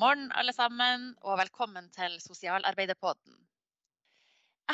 [0.00, 3.34] morgen, alle sammen, og velkommen til Sosialarbeiderpodden.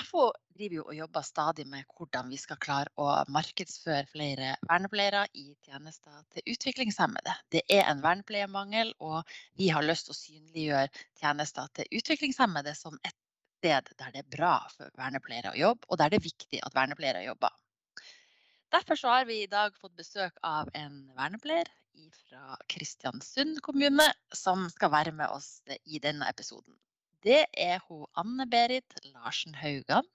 [0.07, 5.25] FO driver jo og jobber stadig med hvordan vi skal klare å markedsføre flere vernepleiere
[5.35, 7.35] i tjenester til utviklingshemmede.
[7.51, 12.95] Det er en vernepleiermangel, og vi har lyst til å synliggjøre tjenester til utviklingshemmede som
[13.03, 13.17] et
[13.59, 16.77] sted der det er bra for vernepleiere å jobbe, og der det er viktig at
[16.77, 17.57] vernepleiere jobber.
[18.77, 21.73] Derfor har vi i dag fått besøk av en vernepleier
[22.13, 26.77] fra Kristiansund kommune, som skal være med oss i denne episoden.
[27.25, 30.07] Det er hun Anne-Berit Larsen Haugan.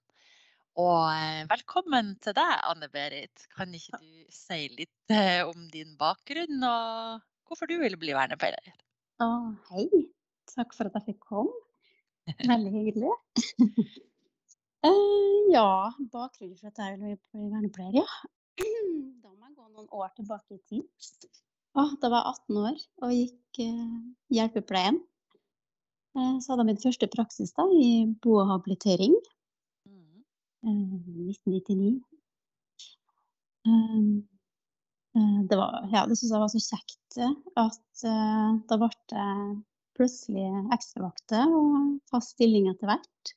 [0.80, 3.48] Og eh, velkommen til deg, Anne-Berit.
[3.52, 8.72] Kan ikke du si litt eh, om din bakgrunn og hvorfor du ville bli vernepleier?
[9.20, 9.28] Å,
[9.74, 9.90] hei.
[10.52, 11.52] Takk for at jeg fikk komme.
[12.40, 13.12] Veldig hyggelig.
[14.88, 18.08] uh, ja, bakgrunnen for at jeg ville bli vernepleier, ja.
[19.24, 21.28] Da må jeg gå noen år tilbake i tid.
[21.72, 24.00] Ah, da var jeg 18 år og gikk eh,
[24.36, 24.98] hjelpepleien.
[26.18, 29.16] Eh, så hadde jeg min første praksis da, i bohabilitering.
[29.88, 30.02] Eh,
[30.68, 32.02] 1999.
[33.68, 34.28] Um,
[35.16, 38.90] eh, det, var, ja, det syns jeg var så kjekt eh, at eh, da ble
[39.14, 39.28] det
[39.96, 43.34] plutselig ekstravakter og fast stilling etter hvert.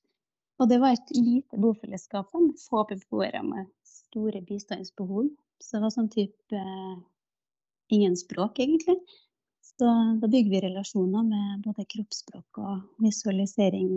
[0.63, 5.29] Og det var et lite bofellesskap med få beboere med store bistandsbehov.
[5.63, 6.61] Så det var sånn type
[7.93, 8.97] ingen språk, egentlig.
[9.79, 9.87] Så
[10.21, 13.89] da bygger vi relasjoner med både kroppsspråk og visualisering.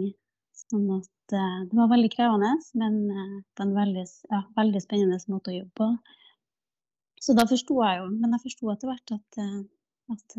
[0.57, 5.19] Sånn at uh, det var veldig krevende, men uh, på en veldig, ja, veldig, spennende
[5.29, 5.89] måte å jobbe på.
[7.21, 9.61] Så da forsto jeg jo, men jeg forsto etter hvert at, uh,
[10.15, 10.37] at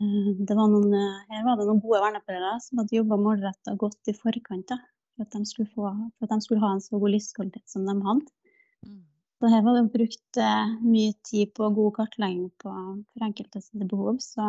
[0.00, 0.94] det var noen,
[1.28, 4.78] her var det noen gode vernepleiere som hadde jobba målretta godt i forkant da,
[5.12, 8.32] for, at få, for, at de skulle ha en så god livskvalitet som de hadde.
[9.40, 12.72] Så her var det brukt eh, mye tid på god kartlegging på,
[13.12, 14.18] for enkelte sine behov.
[14.20, 14.48] Så,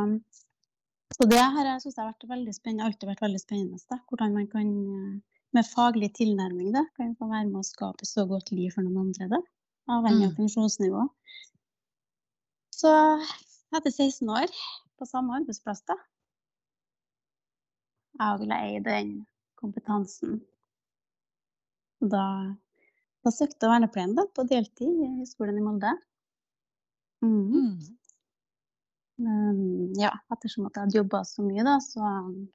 [1.15, 3.79] så det her syns jeg har vært veldig spennende, alltid vært veldig spennende.
[3.87, 4.01] Da.
[4.11, 8.25] Hvordan man kan eh, med faglig tilnærming da, kan få være med å skape så
[8.27, 9.29] godt liv for noen andre.
[9.31, 9.39] Da,
[9.95, 10.37] avhengig av mm.
[10.41, 11.07] funksjonsnivå.
[12.75, 12.91] Så
[13.77, 14.51] etter 16 år
[14.99, 15.95] på samme arbeidsplass, da,
[18.19, 19.13] jeg ville eie den
[19.59, 20.41] kompetansen.
[22.01, 22.25] Da
[23.21, 25.93] da søkte jeg vernepleien da, på deltid i skolen i Molde.
[27.21, 27.41] Mm.
[27.53, 27.73] Mm.
[29.21, 32.01] Um, ja, ettersom at jeg hadde jobba så mye, da, så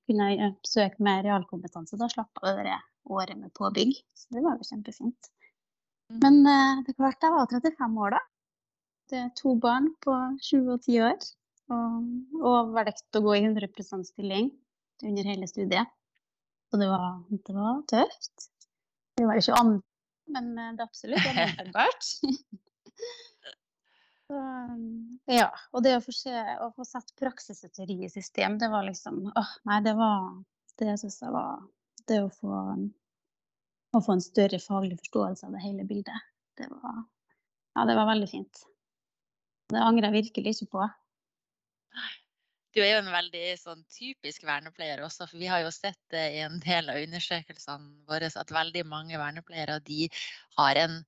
[0.08, 1.98] kunne jeg søke mer realkompetanse.
[2.00, 5.30] Da slapp jeg det året med påbygg, så det var jo kjempefint.
[6.10, 6.18] Mm.
[6.24, 8.22] Men uh, det var jeg var 35 år da.
[9.06, 11.28] Det er to barn på 20 og 10 år.
[11.74, 12.10] Og,
[12.46, 13.70] og valgte å gå i 100
[14.06, 14.52] stilling
[15.02, 15.90] under hele studiet.
[16.70, 18.48] Så det var, det var tøft.
[19.18, 19.82] Det var ikke andre
[20.32, 22.12] men eh, det er absolutt gjennomførbart.
[25.38, 25.48] ja.
[25.72, 28.86] Og det å få, se, å få satt praksis og teori i system, det var
[28.88, 30.30] liksom åh, Nei, det var
[30.78, 31.62] Det syns jeg var
[32.08, 32.62] Det å få,
[33.96, 36.26] å få en større faglig forståelse av det hele bildet,
[36.58, 37.04] det var
[37.76, 38.62] Ja, det var veldig fint.
[39.68, 40.84] Det angrer jeg virkelig ikke på.
[42.76, 46.34] Du er jo en veldig sånn typisk vernepleier også, for vi har jo sett det
[46.34, 50.10] i en del av undersøkelsene våre at veldig mange vernepleiere de
[50.58, 50.98] har en,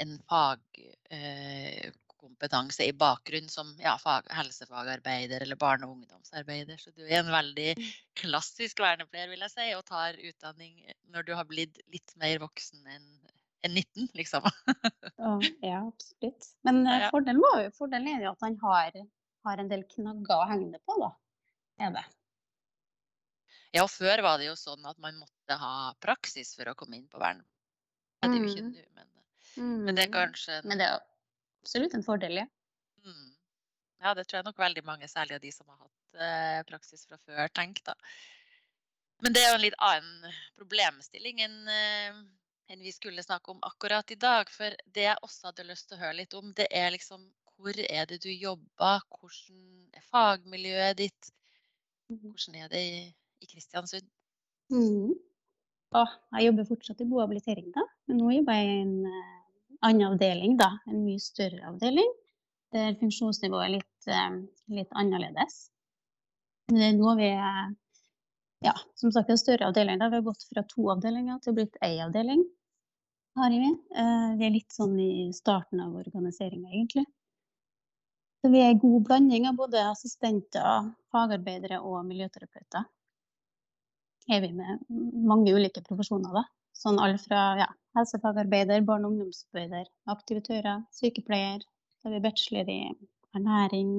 [0.00, 6.80] en fagkompetanse eh, i bakgrunn som ja, fag, helsefagarbeider eller barne- og ungdomsarbeider.
[6.80, 7.84] Så du er en veldig mm.
[8.22, 10.80] klassisk vernepleier, vil jeg si, og tar utdanning
[11.12, 13.04] når du har blitt litt mer voksen enn
[13.66, 14.44] en 19, liksom.
[15.60, 16.54] ja, absolutt.
[16.64, 18.94] Men fordelen, var jo, fordelen er jo at han har
[19.46, 21.12] har en del knagger å henge det på, da.
[21.78, 22.04] Er det.
[23.76, 26.98] Ja, og før var det jo sånn at man måtte ha praksis for å komme
[26.98, 27.42] inn på vern.
[28.18, 28.70] Det er det jo ikke mm.
[28.72, 29.10] nå, men,
[29.56, 29.76] mm.
[29.84, 30.96] men, det er kanskje Men det er
[31.62, 32.48] absolutt en fordel, ja.
[33.06, 33.28] Mm.
[34.02, 37.06] Ja, det tror jeg nok veldig mange, særlig av de som har hatt eh, praksis
[37.06, 37.94] fra før, tenker da.
[39.22, 42.20] Men det er jo en litt annen problemstilling enn, eh,
[42.70, 44.50] enn vi skulle snakke om akkurat i dag.
[44.54, 47.26] For det jeg også hadde lyst til å høre litt om, det er liksom
[47.58, 49.00] hvor er det du jobber?
[49.18, 49.62] Hvordan
[49.94, 51.32] er fagmiljøet ditt?
[52.10, 52.30] Mhm.
[52.30, 53.00] Hvordan er det i,
[53.42, 54.06] i Kristiansund?
[54.72, 55.16] Mm.
[55.96, 57.84] Åh, jeg jobber fortsatt i bohabilitering, da.
[58.08, 59.36] Men nå jobber jeg i en uh,
[59.88, 60.74] annen avdeling, da.
[60.90, 62.10] En mye større avdeling.
[62.76, 64.38] Der funksjonsnivået er litt, uh,
[64.76, 65.60] litt annerledes.
[66.68, 67.30] Nå er vi
[68.66, 70.00] ja, som sagt en større avdeling.
[70.00, 70.10] Da.
[70.12, 72.44] Vi har gått fra to avdelinger til å blitt én avdeling.
[73.38, 73.70] Har vi.
[73.94, 77.06] Uh, vi er litt sånn i starten av organiseringa, egentlig.
[78.48, 82.86] Vi er en god blanding av både assistenter, fagarbeidere og miljøterapeuter.
[84.28, 84.84] Er vi med
[85.28, 86.44] mange ulike profesjoner, da.
[86.76, 87.66] Sånn alt fra ja,
[87.98, 91.64] helsefagarbeider, barne- og ungdomsarbeider, aktivitører, sykepleier.
[91.98, 92.78] Så er vi bachelor i
[93.36, 93.92] ernæring,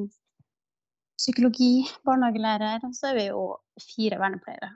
[1.19, 3.43] psykologi, barnehagelærer, og så er vi jo
[3.83, 4.71] fire vernepleiere.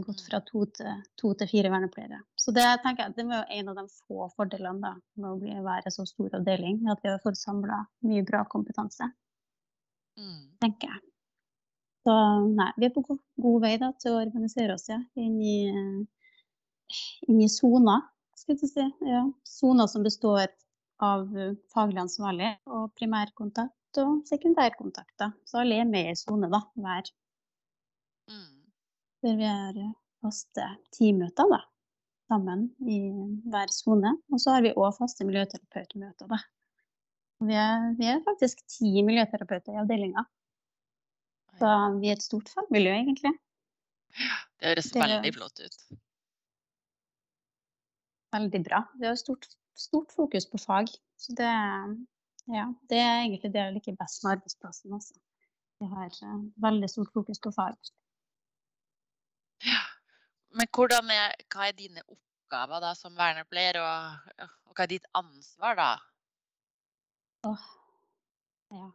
[0.00, 0.26] Gått Mm.
[0.30, 2.20] fra to til, to til fire vernepleiere.
[2.36, 5.38] Så det tenker jeg, det var jo en av de få fordelene da, med å
[5.40, 9.12] bli, være så stor avdeling, at vi har fått samla mye bra kompetanse,
[10.18, 10.56] Mm.
[10.60, 11.00] tenker jeg.
[12.06, 12.14] Så
[12.54, 16.06] nei, vi er på god, god vei da, til å organisere oss ja, inn i,
[17.28, 18.02] inn i soner,
[18.36, 18.86] skal jeg si.
[19.06, 19.22] Ja.
[19.46, 20.48] Soner som består
[21.00, 21.28] av
[21.72, 25.32] faglig ansvarlig og primærkontakt og sekundærkontakter.
[25.44, 27.10] Så alle er med i sone da, hver.
[29.22, 29.76] Der vi har
[30.22, 30.64] faste
[30.96, 31.60] teammøter da,
[32.30, 32.98] sammen i
[33.52, 34.16] hver sone.
[34.32, 36.30] Og så har vi òg faste miljøterapeutmøter.
[36.30, 36.40] Da.
[37.46, 40.26] Vi er, vi er faktisk ti miljøterapeuter i avdelinga.
[41.58, 41.70] Så
[42.00, 43.34] vi er et stort fagmiljø, egentlig.
[44.58, 45.80] Det høres veldig flott ut.
[48.32, 48.84] Veldig bra.
[48.98, 49.46] Vi har stort,
[49.76, 50.90] stort fokus på fag.
[51.20, 51.50] Så det,
[52.50, 54.94] ja, det er egentlig det jeg liker best med arbeidsplassen.
[54.96, 55.18] Også.
[55.82, 57.76] Vi har eh, veldig stort fokus på fag.
[60.52, 65.78] Men er, hva er dine oppgaver da som vernepleier, og, og hva er ditt ansvar
[65.78, 65.90] da?
[67.48, 67.64] Åh,
[68.76, 68.90] ja.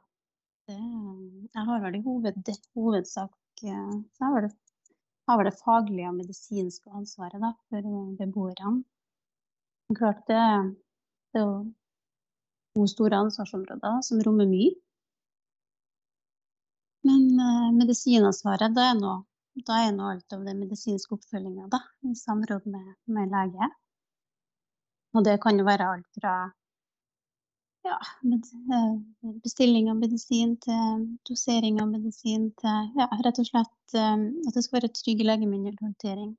[0.67, 4.55] Det, jeg har vel i hoved, hovedsak eh, så har vel det,
[5.27, 8.73] har det faglige og medisinske ansvaret da, for eh, beboerne.
[9.87, 10.41] Men klart det,
[11.31, 11.55] det er jo
[12.75, 14.75] to store ansvarsområder som rommer mye.
[17.07, 19.15] Men eh, medisinansvaret, det er nå
[19.65, 19.81] da
[20.35, 23.69] av den medisinske oppfølginga, da, i samråd med, med lege.
[25.15, 26.33] Og det kan jo være alt fra
[27.87, 28.95] ja, eh,
[29.43, 34.65] bestilling av medisin til dosering av medisin til ja, rett og slett eh, at det
[34.65, 36.33] skal være trygg legemiddelhåndtering.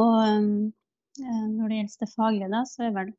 [0.00, 3.12] Og eh, når det gjelder det faglige, da, så er vel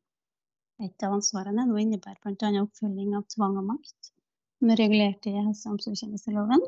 [0.84, 2.52] et av ansvarene nå innebærer bl.a.
[2.66, 4.12] oppfølging av tvang og makt,
[4.60, 6.66] som er regulert i helse- og omsorgstjenesteloven.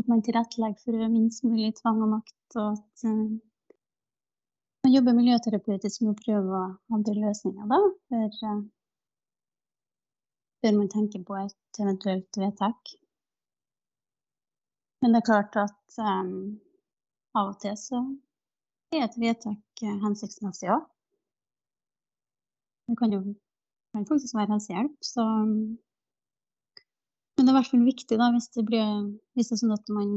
[0.00, 3.74] At man tilrettelegger for minst mulig tvang og makt, og at eh,
[4.84, 6.60] man jobber miljøterapeutisk med å prøve
[6.96, 8.62] andre løsninger da, før, eh,
[10.64, 12.94] før man tenker på et eventuelt vedtak.
[15.00, 16.32] Men det er klart at um,
[17.36, 18.00] av og til så
[18.92, 20.82] er et vedtak hensiktsmessig òg.
[22.90, 23.22] Det kan jo
[23.94, 25.24] kan faktisk være helsehjelp, så
[27.40, 28.88] Men det er i hvert fall viktig da, hvis det, blir,
[29.32, 30.08] hvis det er sånn at man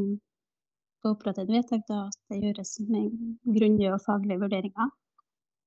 [1.00, 3.14] skal opprette et vedtak, da, at det gjøres med
[3.48, 4.90] grundige og faglige vurderinger.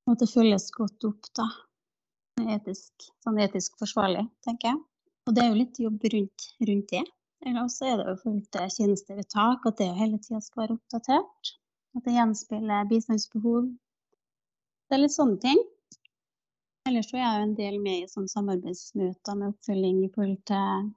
[0.04, 1.46] Og at det følges godt opp da,
[2.58, 4.82] etisk, sånn etisk forsvarlig, tenker jeg.
[5.24, 7.02] Og det er jo litt jobb rundt, rundt det.
[7.46, 11.54] Eller også er det jo forhold til tjenestevedtak, at det hele tida skal være oppdatert.
[11.96, 13.72] At det gjenspeiler bistandsbehov.
[14.92, 15.64] Det er litt sånne ting.
[16.92, 20.38] Ellers så er jeg jo en del med i sånn samarbeidsmøter med oppfølging i forhold
[20.52, 20.92] til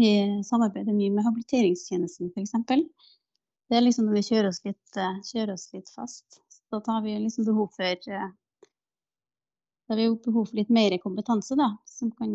[0.00, 0.10] Vi
[0.48, 2.54] samarbeider mye med habiliteringstjenesten, f.eks.
[3.68, 6.40] Det er liksom når vi kjører oss litt, kjører oss litt fast.
[6.48, 8.06] Så da har vi liksom behov for
[9.90, 12.32] da har vi jo behov for litt mer kompetanse, da, som kan,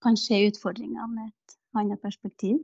[0.00, 2.62] kan se utfordringer med et annet perspektiv.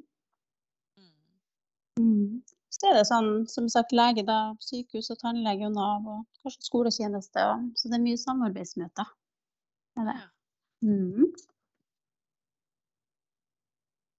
[2.01, 2.41] Mm.
[2.73, 6.71] Så er det sånn, som sagt, lege, da, sykehus og tannlege og Nav og kanskje
[6.71, 7.45] skoletjeneste.
[7.53, 9.13] Og, så det er mye samarbeidsmøter.
[10.01, 10.17] Er det.
[10.87, 11.29] Mm.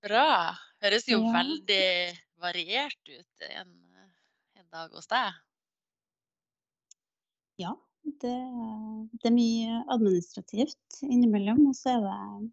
[0.01, 0.57] Bra.
[0.81, 1.31] Høres jo Ja.
[1.35, 3.71] veldig variert ut en,
[4.57, 5.35] en dag hos deg.
[7.61, 7.75] Ja,
[8.23, 8.33] det,
[9.21, 11.67] det er mye administrativt innimellom.
[11.69, 12.49] Og så er det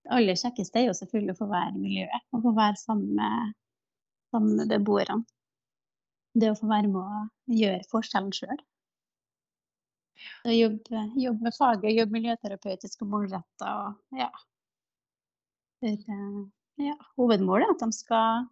[0.00, 3.14] det aller kjekkeste er jo selvfølgelig å få være i miljøet og få være sammen
[3.18, 3.54] med,
[4.32, 5.24] sammen med beboerne.
[6.40, 7.24] Det å få være med å
[7.56, 8.60] gjøre forskjellen sjøl.
[10.44, 14.28] Jobbe, jobbe med faget, jobbe miljøterapeutisk og målretta og ja.
[15.80, 16.06] For,
[16.80, 16.96] ja.
[17.16, 18.46] Hovedmålet er at de skal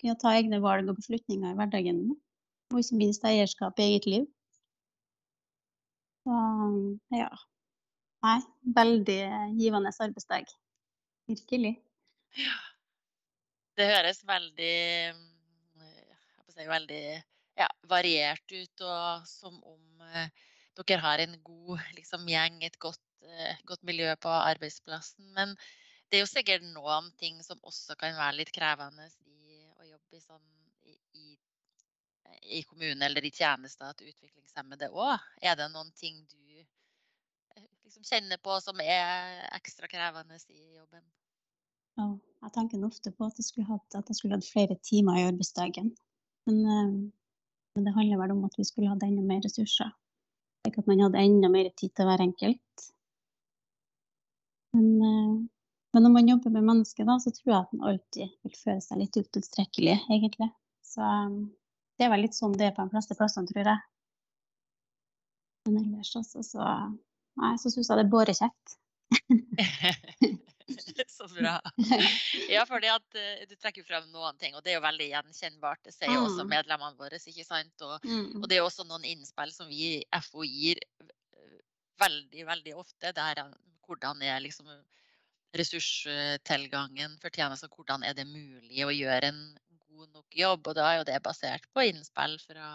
[0.00, 2.00] kunne ta egne valg og beslutninger i hverdagen.
[2.72, 4.26] Og ikke minst eierskap i eget liv.
[6.26, 6.40] Så
[7.14, 7.30] ja.
[8.26, 8.40] Nei,
[8.76, 9.20] veldig
[9.60, 10.50] givende arbeidsdag.
[11.30, 11.76] Virkelig.
[13.76, 14.74] Det høres veldig
[16.56, 17.02] si, veldig
[17.60, 20.28] ja, variert ut, og som om eh,
[20.80, 25.28] dere har en god liksom, gjeng, et godt, eh, godt miljø på arbeidsplassen.
[25.36, 25.54] Men
[26.10, 30.18] det er jo sikkert noen ting som også kan være litt krevende i å jobbe
[30.18, 30.46] i, sånn,
[30.86, 31.26] i,
[32.58, 35.26] i, kommunen eller i tjenester til utviklingshemmede òg.
[35.42, 36.42] Er det noen ting du
[37.86, 41.04] liksom kjenner på som er ekstra krevende i jobben?
[41.96, 42.10] Ja,
[42.44, 45.94] jeg tenker ofte på at jeg skulle hatt, hatt flere timer i arbeidsdagen.
[46.46, 46.58] Men,
[47.74, 49.90] men, det handler vel om at vi skulle hatt enda mer ressurser.
[50.68, 52.90] Ikke at man hadde enda mer tid til hver enkelt.
[55.96, 58.82] Men når man jobber med mennesker, da, så tror jeg at man alltid vil føle
[58.84, 60.48] seg litt utilstrekkelig, egentlig.
[60.84, 61.38] Så um,
[61.96, 63.80] det er vel litt sånn det er på de fleste plassene, tror jeg.
[65.70, 66.66] Men ellers også, så
[67.40, 68.74] Nei, så syns jeg det er bårekjekt.
[71.16, 71.54] så bra.
[72.52, 75.80] Ja, fordi at uh, du trekker frem noen ting, og det er jo veldig gjenkjennbart.
[75.88, 76.52] Det sier jo også mm.
[76.52, 77.72] medlemmene våre, ikke sant.
[77.88, 78.42] Og, mm.
[78.42, 81.56] og, det er jo også noen innspill som vi i FO gir uh,
[82.04, 83.16] veldig, veldig ofte.
[83.16, 83.42] Det her
[83.88, 84.68] hvordan er liksom
[85.56, 87.70] ressurstilgangen for tjenester.
[87.72, 89.40] Hvordan er det mulig å gjøre en
[89.86, 90.66] god nok jobb?
[90.66, 92.72] Og da er jo det basert på innspill fra,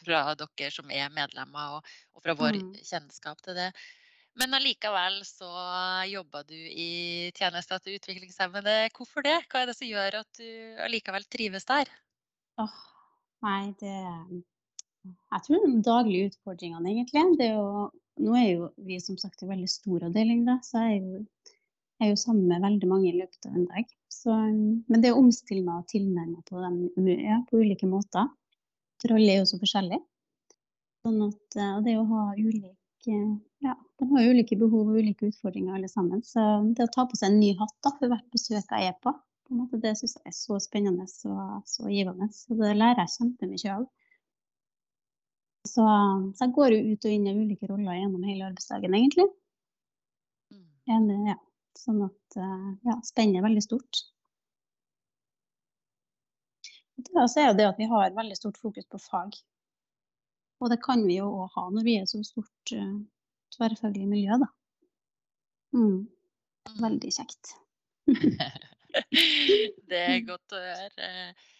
[0.00, 2.74] fra dere som er medlemmer, og, og fra vår mm.
[2.86, 3.70] kjennskap til det.
[4.36, 5.48] Men allikevel så
[6.10, 8.74] jobber du i tjenester til utviklingshemmede.
[8.96, 9.38] Hvorfor det?
[9.48, 11.88] Hva er det som gjør at du allikevel trives der?
[12.60, 12.82] Åh,
[13.46, 17.22] nei, det Jeg tror det er de daglige utfordringene, egentlig.
[17.40, 17.88] Det er jo
[18.22, 21.22] nå er jo vi som sagt en veldig stor avdeling, da, så jeg er jo,
[22.00, 23.92] jeg er jo sammen med veldig mange i løpet av en dag.
[24.12, 28.28] Så, men det å omstille meg og tilnærme på dem ja, på ulike måter.
[29.02, 30.00] For alle er jo så forskjellige.
[31.04, 33.16] Sånn at, og det å ha ulike
[33.62, 36.22] ja, de har ulike behov og ulike utfordringer alle sammen.
[36.26, 36.42] Så
[36.76, 39.12] det å ta på seg en ny hatt da, for hvert besøk jeg er på,
[39.46, 42.28] på måte, det syns jeg er så spennende og så givende.
[42.34, 43.86] Så det lærer jeg kjempemye av.
[45.66, 49.26] Så, så, jeg går jo ut og inn i ulike roller gjennom hele arbeidsdagen, egentlig.
[50.54, 50.68] Mm.
[50.96, 51.40] En, ja.
[51.76, 54.00] Sånn at eh, ja, spennet er veldig stort.
[56.96, 59.36] Det er jo det at vi har veldig stort fokus på fag.
[60.64, 62.94] Og det kan vi jo òg ha når vi er så stort uh,
[63.52, 64.48] tverrfaglig miljø, da.
[65.76, 65.82] Mm.
[65.84, 66.78] mm.
[66.80, 67.52] Veldig kjekt.
[69.90, 71.10] det er godt å høre.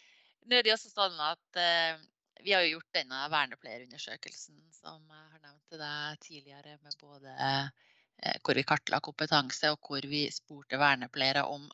[0.49, 2.01] Nå er det også sånn at uh,
[2.45, 7.35] vi har jo gjort denne vernepleierundersøkelsen som jeg har nevnt til deg tidligere, med både
[7.41, 11.67] eh, hvor vi kartla kompetanse, og hvor vi spurte vernepleiere om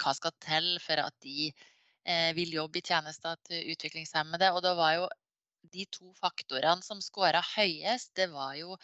[0.00, 4.52] hva skal til for at de eh, vil jobbe i tjenester til utviklingshemmede.
[4.54, 5.08] Og det var jo
[5.74, 8.76] de to faktorene som skåra høyest, det var jo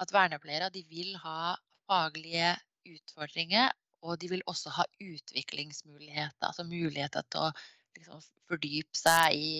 [0.00, 1.54] at vernepleiere de vil ha
[1.90, 2.54] faglige
[2.88, 3.72] utfordringer,
[4.06, 6.46] og de vil også ha utviklingsmuligheter.
[6.46, 7.50] Altså muligheter til å
[7.98, 9.52] liksom, fordype seg i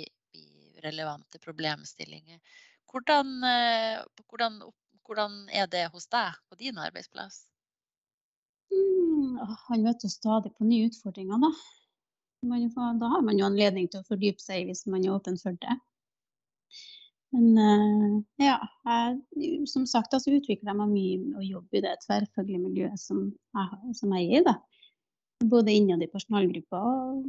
[0.84, 2.40] relevante problemstillinger.
[2.90, 4.60] Hvordan, eh, hvordan,
[5.06, 7.44] hvordan er det hos deg på din arbeidsplass?
[8.70, 11.52] Mm, han møter stadig på nye utfordringer, da.
[12.40, 15.56] Får, da har man jo anledning til å fordype seg hvis man er åpen for
[15.60, 15.76] det.
[17.30, 18.56] Men uh, ja,
[18.88, 23.28] jeg, som sagt altså, utvikler jeg meg mye å jobbe i det tverrfaglige miljøet som
[23.28, 24.46] jeg, som jeg er i.
[24.48, 24.56] Da.
[25.52, 27.28] Både innad i personalgruppa og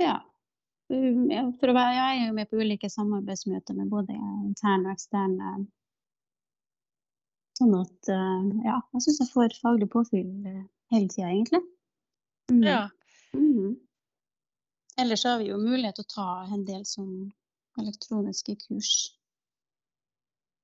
[0.00, 0.16] ja,
[0.92, 5.54] for å være, jeg er jo med på ulike samarbeidsmøter med både interne og eksterne.
[7.58, 10.62] Sånn at eh, ja, jeg syns jeg får faglig påfyll eh,
[10.94, 11.62] hele tida, egentlig.
[12.52, 12.62] Mm.
[12.66, 12.82] Ja.
[13.36, 13.74] Mm.
[15.00, 17.32] Ellers har vi jo mulighet til å ta en del sånn
[17.80, 18.92] elektroniske kurs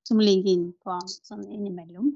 [0.09, 2.13] som ligger inn på sånn innimellom.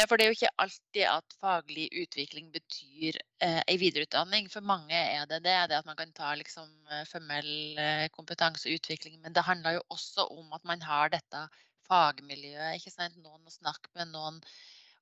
[0.00, 4.46] Ja, for det er jo ikke alltid at faglig utvikling betyr eh, videreutdanning.
[4.48, 5.56] For mange er det det.
[5.68, 9.18] Det at man kan ta liksom eh, formell eh, kompetanse og utvikling.
[9.20, 11.42] Men det handler jo også om at man har dette
[11.90, 12.78] fagmiljøet.
[12.78, 13.20] ikke sant?
[13.20, 14.40] Noen å snakke med, noen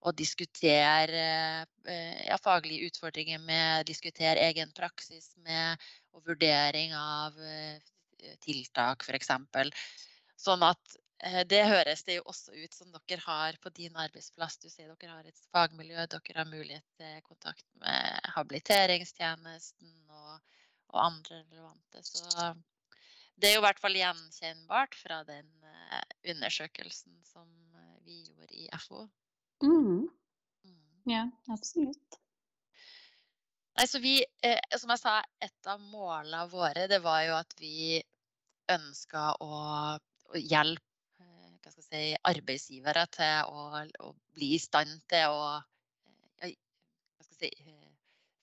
[0.03, 1.23] å diskutere
[1.87, 5.79] eh, ja, faglige utfordringer med, diskutere egen praksis med,
[6.11, 7.79] og vurdering av eh,
[8.43, 9.31] tiltak, f.eks.
[10.39, 10.99] Sånn at
[11.51, 14.59] det høres det jo også ut som dere har på din arbeidsplass.
[14.63, 20.39] Du sier dere har et fagmiljø, dere har mulighet til kontakt med habiliteringstjenesten og,
[20.93, 22.05] og andre relevante.
[22.07, 22.53] Så
[23.39, 27.47] det er jo i hvert fall gjenkjennbart fra den eh, undersøkelsen som
[27.79, 29.05] eh, vi gjorde i FO.
[29.63, 30.09] Mm.
[30.67, 30.97] Mm.
[31.11, 32.19] Ja, absolutt.
[33.79, 37.55] Nei, så vi, eh, som jeg sa, et av målene våre det var jo at
[37.63, 38.01] vi
[38.75, 39.53] ønska å,
[39.99, 40.88] å hjelpe
[41.75, 45.43] si, arbeidsgivere til å, å bli i stand til å
[46.43, 46.51] ja,
[47.25, 47.89] si, eh,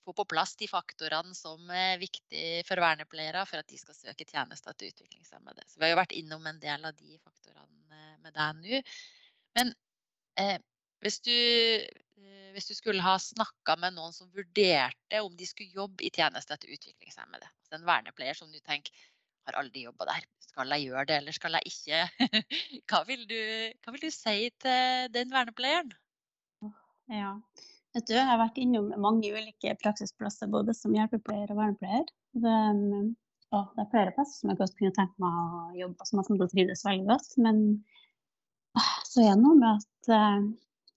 [0.06, 4.26] få på plass de faktorene som er viktige for vernepleiere for at de skal søke
[4.28, 5.66] tjenester til utviklingshemmede.
[5.66, 8.82] Så vi har jo vært innom en del av de faktorene eh, med deg nå.
[9.58, 9.72] Men
[10.38, 10.60] eh,
[11.02, 15.74] hvis, du, eh, hvis, du, skulle ha snakka med noen som vurderte om de skulle
[15.74, 18.94] jobbe i tjenester til utviklingshemmede, altså en vernepleier som du tenker
[19.48, 20.26] har aldri jobba der.
[20.46, 22.28] Skal jeg gjøre det, eller skal jeg ikke?
[22.88, 23.38] Hva vil du,
[23.84, 25.92] hva vil du si til den vernepleieren?
[27.12, 27.34] Ja,
[27.94, 32.08] vet du, jeg har vært innom mange ulike praksisplasser, både som hjelpepleier og vernepleier.
[32.34, 32.56] Det,
[33.52, 36.40] det er flere plasser som jeg godt kunne tenkt meg å jobbe som jeg kommer
[36.40, 37.36] til å trives veldig godt.
[37.46, 37.62] Men
[39.06, 40.56] så er det noe med at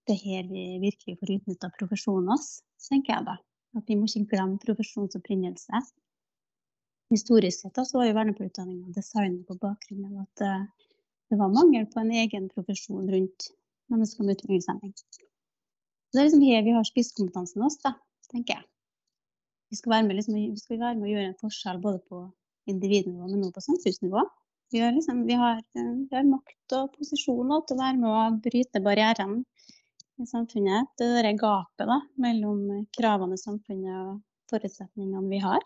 [0.09, 2.45] det her vi virkelig får utnytta profesjonen vår,
[2.87, 3.37] tenker jeg da.
[3.77, 5.83] At vi må ikke glemme profesjonens opprinnelse.
[7.09, 10.89] Historisk sett så var jo vernepleierutdanninga designet på bakgrunn av at uh,
[11.29, 13.49] det var mangel på en egen profesjon rundt
[13.89, 14.93] mennesker med utviklingshemming.
[16.13, 17.93] Det er liksom her vi har spisskompetansen vår, da,
[18.31, 18.67] tenker jeg.
[19.69, 22.21] Vi skal, være med, liksom, vi skal være med å gjøre en forskjell både på
[22.69, 24.23] individnivå, men også på samfunnsnivå.
[24.73, 28.23] Vi har, liksom, vi, har, vi har, makt og posisjon til å være med å
[28.45, 29.43] bryte barrierene
[30.21, 30.89] i samfunnet.
[30.97, 35.65] Det derre gapet da, mellom kravene i samfunnet og forutsetningene vi har.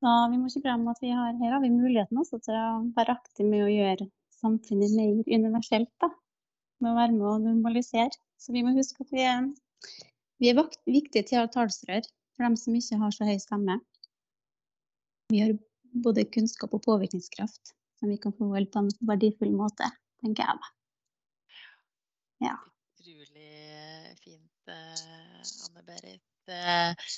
[0.00, 2.68] Så vi må ikke glemme at vi har, her har vi muligheten også til å
[2.96, 4.06] være aktiv med å gjøre
[4.40, 5.90] samfunnet mer universelt.
[6.00, 6.08] Da,
[6.80, 8.16] med å være med å normalisere.
[8.40, 9.44] Så vi må huske at vi er,
[10.40, 13.76] vi er viktige til talsrør for dem som ikke har så høy stemme.
[15.30, 15.52] Vi har
[15.92, 19.90] både kunnskap og påvirkningskraft som vi kan forholde på en verdifull måte,
[20.24, 20.70] tenker jeg da.
[22.48, 22.56] Ja.
[22.96, 26.24] Utrolig fint, eh, Anne Berit.
[26.48, 27.10] Eh,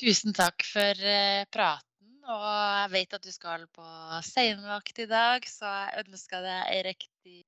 [0.00, 1.93] tusen takk for eh, praten.
[2.24, 3.86] Og jeg vet at du skal på
[4.24, 7.42] seinvakt i dag, så jeg ønsker deg ei riktig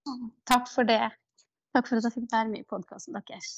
[0.48, 1.00] Takk for det.
[1.76, 3.54] Takk for at jeg fikk være med i podkasten deres.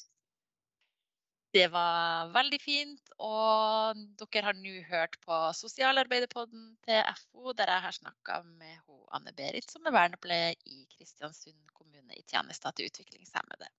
[1.55, 3.13] Det var veldig fint.
[3.25, 9.01] Og dere har nå hørt på Sosialarbeiderpodden til FO, der jeg har snakka med ho,
[9.17, 13.71] Anne Berit, som er vernepleier i Kristiansund kommune i tjenester til utviklingshemmede.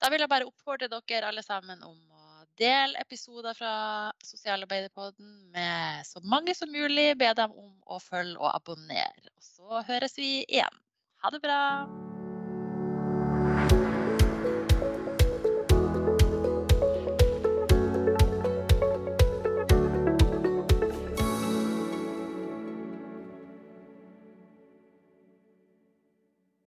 [0.00, 3.74] Da vil jeg bare oppfordre dere alle sammen om å dele episoder fra
[4.24, 7.12] Sosialarbeiderpodden med så mange som mulig.
[7.20, 9.28] Be dem om å følge og abonnere.
[9.36, 10.82] Og så høres vi igjen.
[11.24, 12.03] Ha det bra.